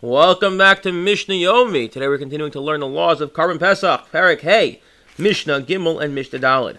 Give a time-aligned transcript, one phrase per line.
[0.00, 1.90] Welcome back to Mishnah Yomi.
[1.90, 4.82] Today we're continuing to learn the laws of Karban Pesach, Perek Hey,
[5.16, 6.78] Mishnah Gimel, and Mishnah Dalid.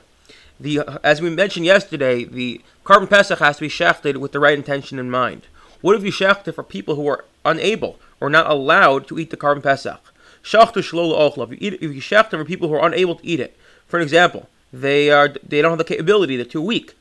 [0.60, 4.58] The, as we mentioned yesterday, the Karban Pesach has to be shechted with the right
[4.58, 5.48] intention in mind.
[5.82, 9.38] What if you shechted for people who are unable or not allowed to eat the
[9.38, 10.02] Karban Pesach?
[10.44, 11.52] Shachtu shlola ochlav.
[11.52, 13.58] You, eat, if you shechted for people who are unable to eat it,
[13.88, 16.96] for an example, they are they don't have the capability, they're too weak.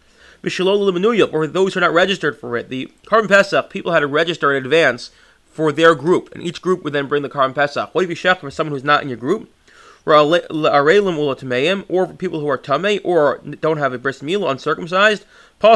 [0.45, 2.69] Mishalola or those who are not registered for it.
[2.69, 5.11] The Karban Pesach, people had to register in advance
[5.55, 7.95] for their group, and each group would then bring the Karban Pesach.
[7.95, 9.49] What if you shech for someone who's not in your group?
[10.05, 15.25] Or for people who are tame or don't have a bris milah, uncircumcised,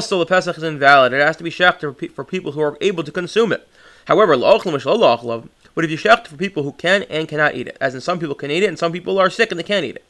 [0.00, 1.12] still the Pesach is invalid.
[1.12, 1.80] It has to be shech
[2.12, 3.66] for people who are able to consume it.
[4.06, 8.00] However, but if you shech for people who can and cannot eat it, as in
[8.00, 10.04] some people can eat it and some people are sick and they can't eat it.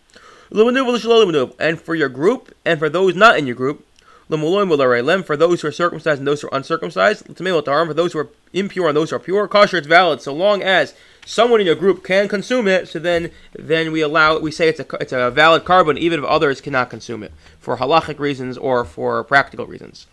[0.51, 3.85] And for your group and for those not in your group,
[4.29, 8.89] for those who are circumcised and those who are uncircumcised, for those who are impure
[8.89, 12.05] and those who are pure, kosher, it's valid so long as someone in your group
[12.05, 12.89] can consume it.
[12.89, 14.43] So then, then we allow it.
[14.43, 17.77] we say it's a it's a valid korban even if others cannot consume it for
[17.77, 20.07] halachic reasons or for practical reasons.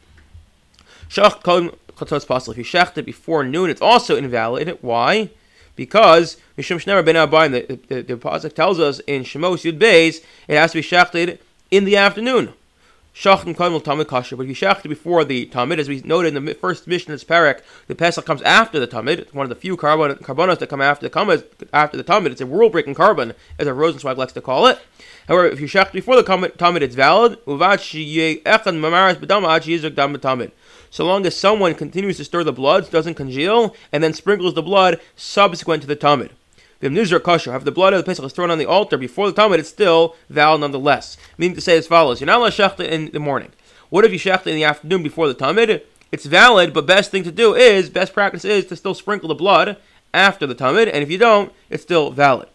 [1.10, 1.42] Shach
[2.26, 2.52] possible.
[2.52, 4.78] If you shecht it before noon, it's also invalid.
[4.82, 5.30] Why?
[5.76, 10.24] Because Mishum Shnemer Ben Abayim, the, the, the, the tells us in Shemos Yud Beis,
[10.48, 11.38] it has to be shechted
[11.70, 12.54] in the afternoon.
[13.16, 16.44] Shachim Kaimel Tamid Kasher, but if you shachted before the Tamid, as we noted in
[16.44, 19.20] the first mission of this perek, the Pesach comes after the Tamid.
[19.20, 22.32] It's one of the few korban, korbanos that come after the after the Tamid.
[22.32, 24.80] It's a world breaking korban, as a Rosenzweig likes to call it.
[25.30, 27.40] However, if you shach before the Tamid, it's valid.
[30.90, 34.62] So long as someone continues to stir the blood, doesn't congeal, and then sprinkles the
[34.62, 35.96] blood subsequent to the
[36.82, 37.08] Tamid.
[37.08, 37.52] V'im kosher.
[37.52, 39.70] Have the blood of the pesach is thrown on the altar before the Tamid, it's
[39.70, 41.18] still valid nonetheless.
[41.38, 43.52] Meaning to say as follows: You're not allowed to shechta in the morning.
[43.90, 45.82] What if you shechta in the afternoon before the Tamid?
[46.12, 49.36] It's valid, but best thing to do is best practice is to still sprinkle the
[49.36, 49.78] blood
[50.14, 52.48] after the Tamid, and if you don't, it's still valid.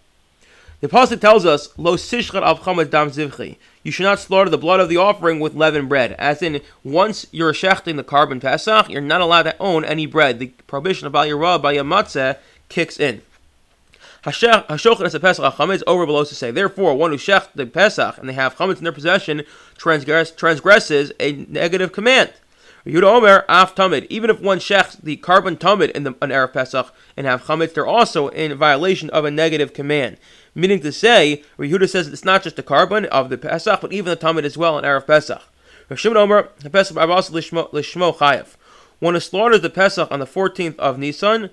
[0.80, 2.54] The pasuk tells us, "Lo sishchat al
[2.84, 6.14] dam zivchi." You should not slaughter the blood of the offering with leavened bread.
[6.18, 10.38] As in, once you're shechting the korban pesach, you're not allowed to own any bread.
[10.38, 12.38] The prohibition of Bal Yerah by Yamatzeh
[12.70, 13.20] kicks in.
[14.24, 16.50] Hashochet as a Pesach chametz over below to say.
[16.50, 19.42] Therefore, one who shech the Pesach and they have chametz in their possession
[19.78, 22.32] transgress, transgresses a negative command.
[22.84, 24.06] Yehuda Omer af tamid.
[24.10, 27.74] Even if one shechs the korban tamid in the, an erev Pesach and have chametz,
[27.74, 30.18] they're also in violation of a negative command.
[30.54, 34.10] Meaning to say, Yehuda says it's not just the korban of the Pesach, but even
[34.10, 35.42] the tamid as well in erev Pesach.
[35.94, 38.56] Shimon Omer the Pesach also lishmo chayev.
[38.98, 41.50] One who slaughters the Pesach on the 14th of Nisan,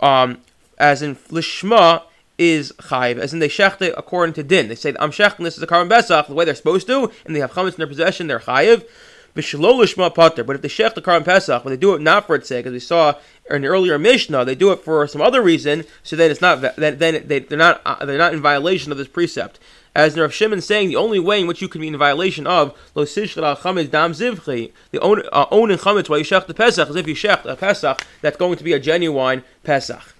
[0.00, 0.38] um,
[0.78, 2.02] as in lishma
[2.38, 4.68] is chayiv, as in they shechte according to din.
[4.68, 7.34] They say I'm shechting this is a korban besach the way they're supposed to, and
[7.34, 8.26] they have chametz in their possession.
[8.26, 8.86] They're chayiv.
[9.34, 10.44] V'shelo lishma pater.
[10.44, 12.66] But if they shech the korban pesach, but they do it not for its sake,
[12.66, 13.14] as we saw
[13.50, 15.84] in the earlier mishnah, they do it for some other reason.
[16.02, 18.98] So then it's not then then they, they're not uh, they're not in violation of
[18.98, 19.58] this precept.
[19.94, 22.78] As Rav Shimon saying, the only way in which you can be in violation of
[22.94, 26.90] lo chametz dam zivchi, the own uh, own in chametz while you shech the pesach,
[26.90, 30.15] is if you shech a pesach that's going to be a genuine pesach.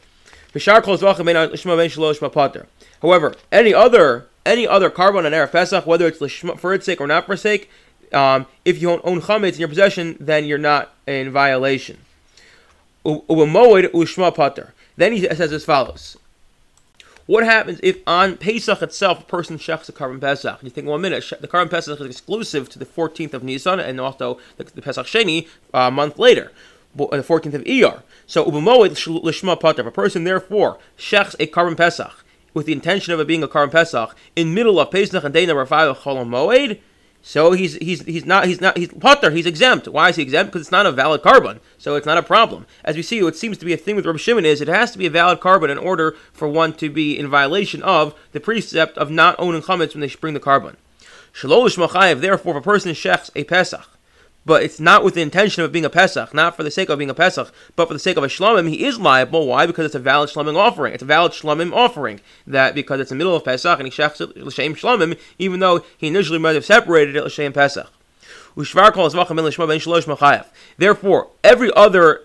[3.03, 6.19] However, any other any other korban on erev Pesach, whether it's
[6.61, 7.71] for its sake or not for sake,
[8.12, 11.99] um, if you own chametz in your possession, then you're not in violation.
[13.05, 13.22] Then
[15.12, 16.17] he says as follows.
[17.27, 20.62] What happens if on Pesach itself a person shechs a korban Pesach?
[20.62, 23.81] You think, well, a minute, the korban Pesach is exclusive to the 14th of Nisan
[23.81, 26.53] and also the, the Pesach Sheni uh, a month later
[26.98, 28.02] Uh, the 14th of Iyar.
[28.26, 28.90] So ubumoed
[29.22, 29.78] lishma.
[29.78, 32.24] If a person therefore shechs a korban pesach
[32.54, 35.44] with the intention of it being a korban pesach in middle of Pesach and day
[35.44, 36.80] number five of Chol HaMoed,
[37.26, 39.32] so he's he's he's not he's not he's pater.
[39.32, 39.88] He's exempt.
[39.88, 40.52] Why is he exempt?
[40.52, 42.66] Because it's not a valid korban, so it's not a problem.
[42.84, 44.92] As we see, what seems to be a thing with Rabbi Shimon is it has
[44.92, 48.38] to be a valid korban in order for one to be in violation of the
[48.40, 50.76] precept of not owning chametz when they bring the korban.
[51.32, 52.20] Shalolish machayev.
[52.20, 53.88] Therefore, if a person shechs a pesach
[54.46, 56.98] but it's not with the intention of being a Pesach, not for the sake of
[56.98, 59.48] being a Pesach, but for the sake of a Shlomim, he is liable.
[59.48, 59.66] Why?
[59.66, 60.94] Because it's a valid Shlomim offering.
[60.94, 62.20] It's a valid Shlomim offering.
[62.46, 65.58] That because it's in the middle of Pesach and he shechs it L'Shem Shlomim, even
[65.58, 67.90] though he initially might have separated it L'Shem Pesach.
[70.78, 72.20] Therefore, every other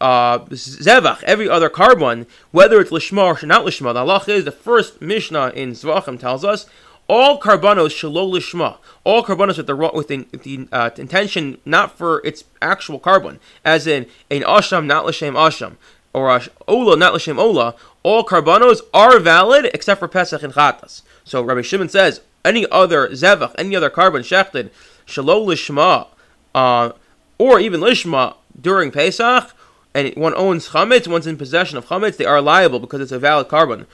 [0.00, 4.52] uh, zevach, every other korban, whether it's lishma or not lishma, the halach is the
[4.52, 6.66] first Mishnah in Zvachim tells us
[7.10, 12.24] all karbanos shalol lishma, all karbanos with the with the, the uh, intention not for
[12.24, 15.74] its actual korban, as in an asham not l'shem asham,
[16.12, 17.74] or a ola not l'shem ola.
[18.04, 21.02] All karbanos are valid except for pesach and chatas.
[21.24, 24.70] So Rabbi Shimon says any other zevach, any other korban shechted
[25.04, 26.06] shalol lishma,
[26.54, 26.92] uh,
[27.38, 29.52] or even lishma during Pesach,
[29.94, 33.18] and one owns chametz, one's in possession of chametz, they are liable because it's a
[33.18, 33.86] valid korban.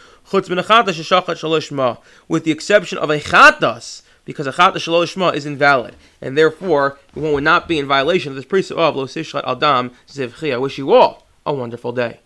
[2.28, 6.98] With the exception of a chatas, because a chatas shalosh ma is invalid, and therefore
[7.14, 10.52] one would not be in violation of this precept of lo sishlat al dam ziv
[10.52, 12.20] I wish you all a wonderful day.